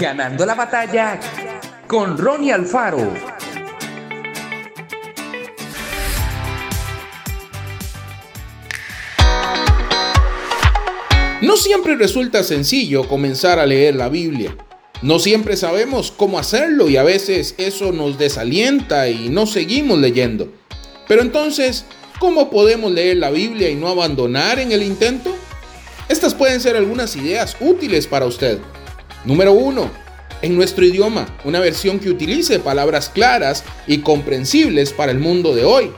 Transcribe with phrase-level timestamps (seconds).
[0.00, 1.20] Ganando la batalla
[1.86, 3.12] con Ronnie Alfaro.
[11.42, 14.56] No siempre resulta sencillo comenzar a leer la Biblia.
[15.02, 20.50] No siempre sabemos cómo hacerlo y a veces eso nos desalienta y no seguimos leyendo.
[21.08, 21.84] Pero entonces,
[22.18, 25.36] ¿cómo podemos leer la Biblia y no abandonar en el intento?
[26.08, 28.60] Estas pueden ser algunas ideas útiles para usted.
[29.24, 29.90] Número 1.
[30.42, 35.64] En nuestro idioma, una versión que utilice palabras claras y comprensibles para el mundo de
[35.64, 35.90] hoy.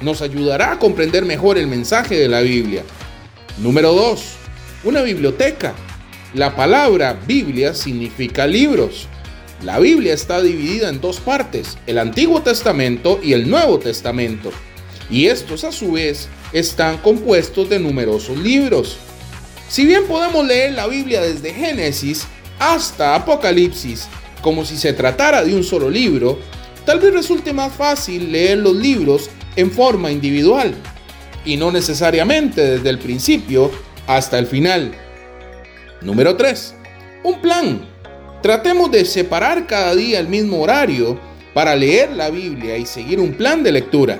[0.00, 2.84] Nos ayudará a comprender mejor el mensaje de la Biblia.
[3.58, 4.22] Número 2.
[4.84, 5.74] Una biblioteca
[6.34, 9.06] la palabra Biblia significa libros.
[9.62, 14.50] La Biblia está dividida en dos partes, el Antiguo Testamento y el Nuevo Testamento.
[15.10, 18.98] Y estos a su vez están compuestos de numerosos libros.
[19.70, 22.26] Si bien podemos leer la Biblia desde Génesis
[22.58, 24.08] hasta Apocalipsis
[24.42, 26.38] como si se tratara de un solo libro,
[26.84, 30.74] tal vez resulte más fácil leer los libros en forma individual
[31.44, 33.70] y no necesariamente desde el principio
[34.06, 34.92] hasta el final.
[36.00, 36.74] Número 3.
[37.24, 37.88] Un plan.
[38.42, 41.18] Tratemos de separar cada día el mismo horario
[41.54, 44.18] para leer la Biblia y seguir un plan de lectura.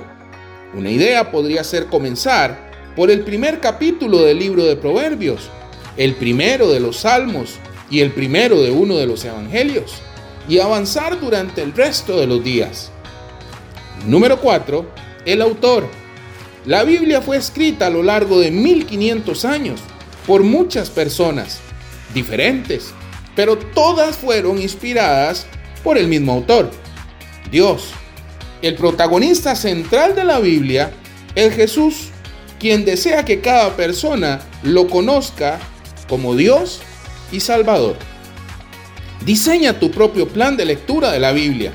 [0.75, 5.49] Una idea podría ser comenzar por el primer capítulo del libro de Proverbios,
[5.97, 7.59] el primero de los Salmos
[7.91, 9.95] y el primero de uno de los Evangelios,
[10.49, 12.91] y avanzar durante el resto de los días.
[14.07, 14.87] Número 4.
[15.27, 15.87] El autor.
[16.65, 19.81] La Biblia fue escrita a lo largo de 1500 años
[20.27, 21.61] por muchas personas
[22.15, 22.93] diferentes,
[23.35, 25.47] pero todas fueron inspiradas
[25.83, 26.71] por el mismo autor,
[27.51, 27.91] Dios.
[28.61, 30.93] El protagonista central de la Biblia
[31.35, 32.09] es Jesús,
[32.59, 35.59] quien desea que cada persona lo conozca
[36.09, 36.81] como Dios
[37.33, 37.97] y Salvador.
[39.25, 41.73] Diseña tu propio plan de lectura de la Biblia.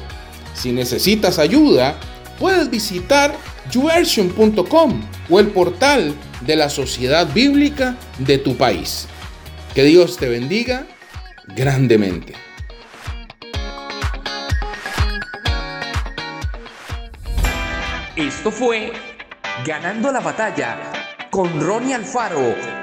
[0.53, 1.95] Si necesitas ayuda,
[2.39, 3.35] puedes visitar
[3.71, 9.07] YouVersion.com o el portal de la Sociedad Bíblica de tu país.
[9.73, 10.85] Que Dios te bendiga
[11.55, 12.33] grandemente.
[18.15, 18.93] Esto fue
[19.65, 20.91] Ganando la batalla
[21.29, 22.82] con Ronnie Alfaro.